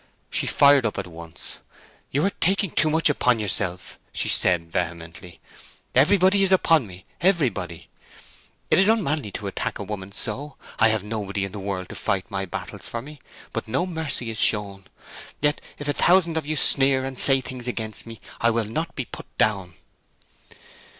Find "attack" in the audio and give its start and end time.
9.45-9.77